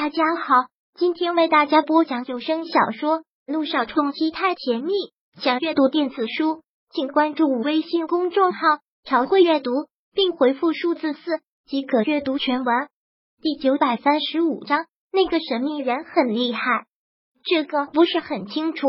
[0.00, 0.54] 大家好，
[0.94, 4.92] 今天为大家播讲有声小说《路上冲击太甜蜜》。
[5.42, 8.60] 想阅读电子书，请关注微信公众号
[9.02, 9.72] “朝会阅读”，
[10.14, 12.88] 并回复数字四即可阅读全文。
[13.42, 16.86] 第九百三十五章，那个神秘人很厉害，
[17.42, 18.86] 这个不是很清楚。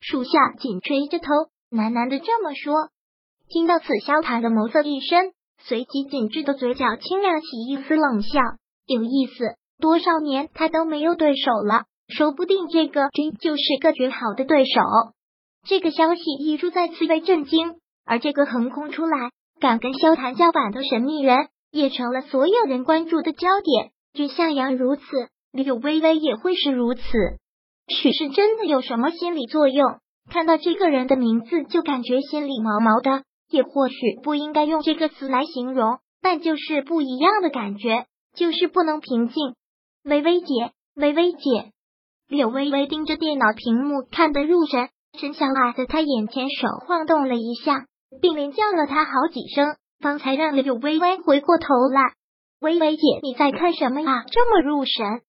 [0.00, 1.26] 属下紧垂着头，
[1.72, 2.90] 喃喃的这么说。
[3.48, 8.40] 听到此，萧谈的眸色一深，随即紧致的嘴角轻亮起一丝冷笑，
[8.86, 9.56] 有意思。
[9.80, 14.80] 多少年他都没有对手了，说不定这个真就是个绝好的对手。
[15.68, 23.90] 这个消息一出，再次被震惊，而这个横空出来敢跟萧谈叫板的神秘人，也成了所有人关注的焦点。
[24.14, 25.02] 君向阳如此，
[25.52, 27.02] 柳微微也会是如此。
[27.88, 29.98] 许是真的有什么心理作用？
[30.30, 39.54] 看到这个人的名字就感觉心里毛毛的，也或许不应该用这个词来形容，但就是不一样的感觉，就是不能平静。
[40.06, 41.72] 微微姐，微微姐，
[42.28, 44.88] 柳微微盯着电脑屏幕看得入神。
[45.18, 47.86] 沈小爱在她眼前手晃动了一下，
[48.22, 52.12] 并连叫了她好几声，方才让柳微微回过头来。
[52.60, 54.22] 微微姐，你在看什么呀？
[54.30, 55.22] 这么入神。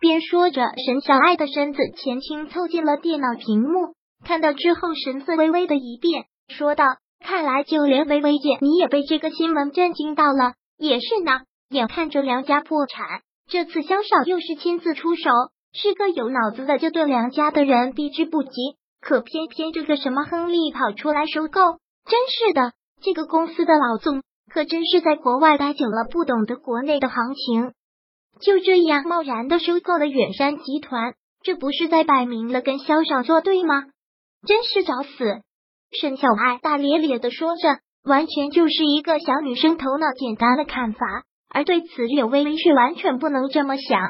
[0.00, 3.92] 边说着，沈小爱的身子前倾凑近了电脑屏幕，
[4.24, 6.86] 看到之后神色微微的一变，说道
[7.22, 10.54] ：“看来就连微微姐你也被这个新闻震惊到了。
[10.78, 11.32] 也是呢，
[11.68, 13.20] 眼看着梁家破产。”
[13.52, 15.28] 这次萧少又是亲自出手，
[15.74, 18.50] 是个有脑子的，就对梁家的人避之不及。
[18.98, 27.74] 可偏偏这个什么亨利跑出来收购，真是的，这个公司的老总可真是在国外待久了，不懂得国内的行情。
[28.40, 33.84] 就这样贸然的收购了远山集团，这不是在摆明了跟萧少作对吗？
[34.46, 35.42] 真是找死！
[36.00, 41.24] 沈小爱大咧咧的说着，完全就是一个小女生头脑简单的看法。
[41.52, 44.00] 而对此，柳微微却完全不能这么想。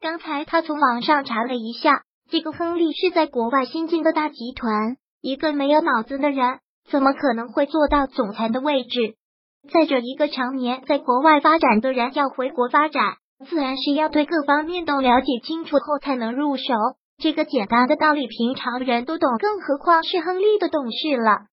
[0.00, 9.16] 刚才他从网上查了一下，这个亨利是在国外新进的大集团，一个没有脑子的人，怎么可能会做到总裁的位置？
[9.72, 13.16] 再者，一个常年在国外发展的人要回国发展，
[13.48, 16.62] 自然是要对各方面都了解清楚后才能入手。
[17.20, 21.48] 这个简单的道理，平常人都懂，更何况是亨利的董事了。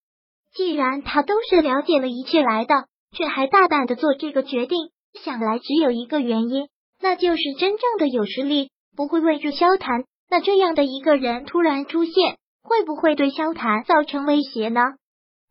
[0.53, 4.91] 既然他都是了解了一切来的，却还大胆的做这个决定。
[5.24, 6.68] 想来只有一个原因，
[7.02, 10.03] 那就是真正的有实力，不会畏惧萧谈。
[10.30, 14.81] 那这样的一个人突然出现，会不会对萧谈造成威胁呢？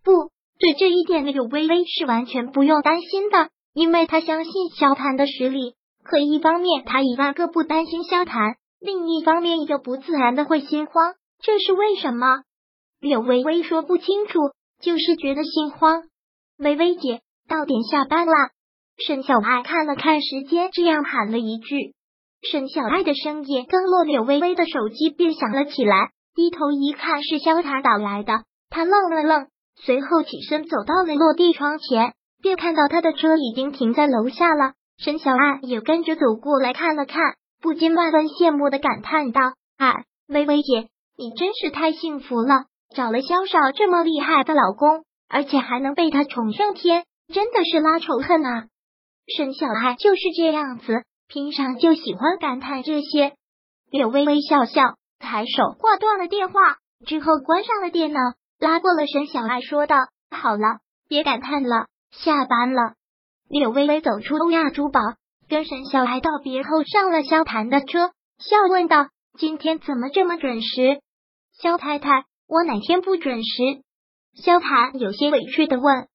[0.03, 5.75] 不对，这一点柳微微是完全不用担心的，因为他相信萧谈的实力。
[6.03, 12.43] 可一方面他一万个不担心萧谈，另一方面又不自然的会心慌，这是为什么？
[13.01, 14.39] 柳微微说不清楚，
[14.81, 16.03] 就是觉得心慌。
[16.59, 18.33] 微微姐，到点下班了。
[18.97, 21.95] 沈小爱看了看时间，这样喊了一句。
[22.49, 26.11] 沈小爱的声音刚落，柳微微的手机便响了起来。
[26.35, 28.45] 低头一看，是萧塔打来的。
[28.71, 29.47] 他愣了愣，
[29.77, 32.13] 随后起身走到了落地窗前，
[32.43, 34.75] 便看到他的车已经停在楼下了。
[34.99, 37.21] 沈小爱也跟着走过来看了看，
[37.61, 39.41] 不禁万分羡慕的感叹道
[39.79, 48.67] ：“哎，微微姐，你真是太幸福了，找了萧少这么厉害的老公，而且还能被他宠上天，真的是拉仇恨啊！”
[49.27, 53.35] 沈小爱就是这样子，平常就喜欢感叹这些。
[53.91, 56.77] 柳微微笑笑，抬手挂断了电话，
[57.07, 58.21] 之后关上了电脑，
[58.59, 59.97] 拉过了沈小爱，说道
[60.31, 62.95] ：“好了，别感叹了，下班了。”
[63.49, 65.01] 柳微微走出欧亚珠宝，
[65.49, 69.09] 跟沈小爱道别后，上了萧谈的车，笑问道
[69.39, 71.01] ：“今天怎么这么准时？”
[71.57, 73.83] 萧太太，我哪天不准时？
[74.35, 76.09] 萧谈有些委屈的问。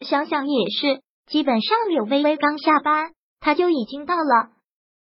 [0.00, 1.02] 想想也是。
[1.26, 3.10] 基本上，柳微微刚下班，
[3.40, 4.50] 他就已经到了。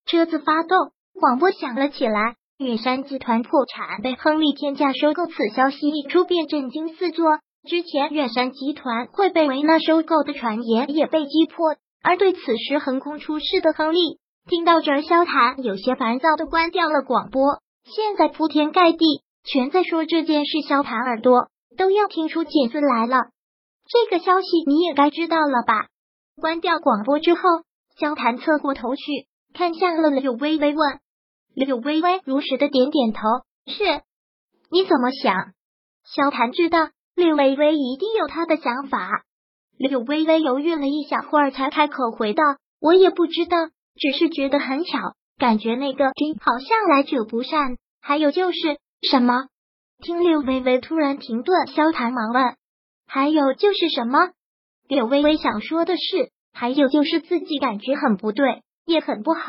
[0.06, 2.36] 车子发动，广播响了起来。
[2.58, 7.38] 远山集团破产，被亨利天价收购，此消息一出，便震惊四座。
[7.66, 11.76] 之前远山集团会被维纳收购的传言也被击破。
[12.02, 17.60] 而对此时横空出世的亨利，听到这儿，萧谈有些烦躁的关掉了广播。
[17.84, 23.16] 现在铺天盖地全在说这件事，萧谈耳朵都要听出茧子来了。
[23.88, 25.86] 这个消息你也该知道了吧？
[26.40, 27.40] 关掉广播之后，
[27.98, 30.98] 萧谈侧过头去，看向了柳微微，问
[31.54, 33.20] ：“柳微微如实的点点头，
[33.66, 33.84] 是。
[34.70, 35.52] 你怎么想？”
[36.04, 39.22] 萧谈知道柳微微一定有他的想法。
[39.76, 42.42] 柳微微犹豫了一小会儿，才开口回道
[42.80, 43.56] ：“我也不知道，
[43.96, 44.98] 只是觉得很巧，
[45.38, 47.76] 感觉那个君好像来者不善。
[48.00, 48.58] 还有就是
[49.02, 49.46] 什么？”
[50.02, 52.56] 听柳微微突然停顿，萧谈忙问
[53.06, 54.30] ：“还有就是什么？”
[54.90, 59.40] 柳微微想说的是，还有就是自己感觉很不对，也很不好，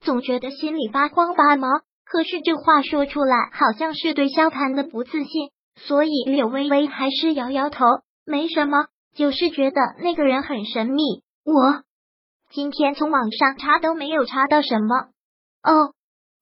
[0.00, 1.68] 总觉得心里发慌发毛。
[2.04, 7.84] 可是这话说出来，好像是对萧谈的不自信，所以柳微微还是摇摇头，
[8.26, 11.02] 没什么，就是觉得那个人很神秘。
[11.44, 11.84] 我
[12.50, 14.96] 今天从网上查都没有查到什么。
[15.62, 15.94] 哦，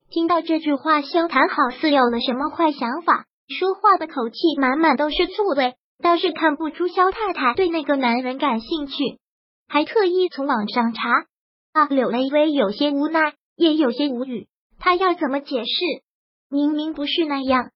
[0.09, 9.19] 听到这句话，萧谈好似有了什么坏想法，说话的口气满满都是醋味，倒是看不出肖太太对那个男人感兴趣，
[9.69, 11.01] 还特意从网上查。
[11.73, 14.47] 啊，柳微微有些无奈，也有些无语。
[14.79, 15.81] 他要怎么解释？
[16.49, 17.71] 明明不是那样，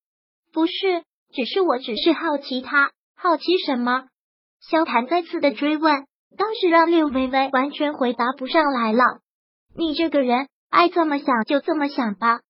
[0.52, 1.02] 不是，
[1.34, 4.04] 只是我只是好奇他，好奇什么？
[4.60, 6.06] 萧谈再次的追问，
[6.38, 9.02] 倒是让柳微微完全回答不上来了。
[9.74, 12.40] 你这个人，爱这么想就这么想吧。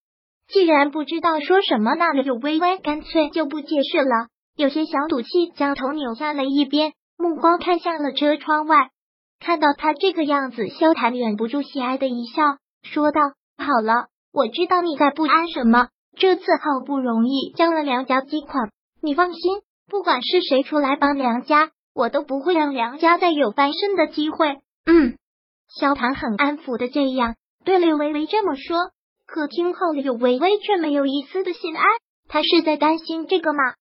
[0.48, 4.28] 既然不知道说什么，那柳微微干脆就不解释了，
[4.60, 8.90] 有些小赌气，将头扭向了一边，目光看向了车窗外。
[9.38, 12.42] 看到他这个样子，萧谈忍不住喜爱的一笑，
[12.82, 13.22] 说道
[13.56, 18.68] ：“好了。”我知道你在不安什么，这次好不容易将了梁家击垮，
[19.02, 19.40] 你放心，
[19.88, 24.58] 不管是谁出来帮梁家，我都不会让梁家再有翻身的机会。
[24.84, 25.16] 嗯，
[25.74, 27.34] 萧唐很安抚的这样
[27.64, 28.76] 对柳微微这么说，
[29.26, 31.84] 可听后柳微微却没有一丝的心安，
[32.28, 33.74] 他是在担心这个吗？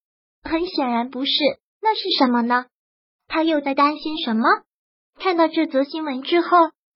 [0.44, 1.32] 很显然不是，
[1.82, 2.66] 那是什么呢？
[3.28, 4.44] 他又在担心什么？
[5.20, 6.48] 看到这则新闻之后，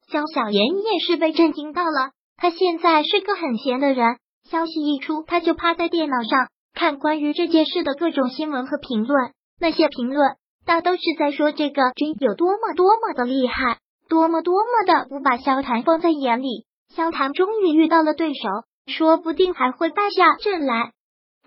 [0.07, 2.11] 萧小言也是被震惊到了。
[2.37, 4.17] 他现在是个很闲的人，
[4.49, 9.31] 消息一出，他就趴在电脑上看关于这件事的各种新闻和评论。
[9.59, 10.35] 那些评论
[10.65, 13.79] 大都是在说这个君有多么多么的厉害，
[14.09, 16.65] 多么多么的不把萧谈放在眼里。
[16.95, 18.49] 萧谈终于遇到了对手，
[18.87, 20.91] 说不定还会败下阵来。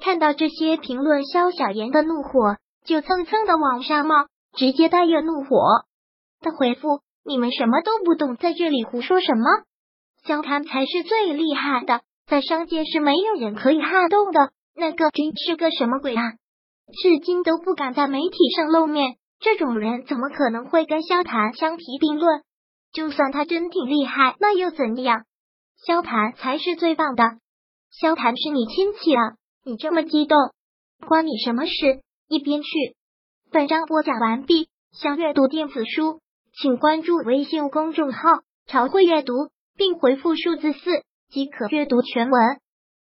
[0.01, 4.27] 看到这些评论，萧小言的怒火就蹭蹭的往上冒，
[4.57, 5.85] 直接带热怒火
[6.41, 9.45] 的回复：“你们什么都不懂，在这里胡说什么？”
[10.25, 14.51] 萧谈才是最厉害的，在商界是没有人可以撼动的。
[14.75, 16.23] 那个君是个什么鬼啊？
[17.03, 22.43] 至今都不敢在媒体上露面，这种人怎么可能会跟萧谈相提并论？
[22.93, 25.25] 就算他真挺厉害，那又怎样？
[25.87, 27.25] 萧谈才是最棒的。
[27.91, 29.35] 萧谈是你亲戚啊，
[29.69, 30.39] 你这么激动，
[31.09, 31.73] 关你什么事？
[32.29, 32.69] 一边去。
[33.51, 34.69] 本章播讲完毕。
[34.93, 36.21] 想阅读电子书，
[36.53, 38.21] 请关注微信公众号
[38.71, 39.33] “朝会阅读”。
[39.77, 42.41] 并回复数字四即可阅读全文。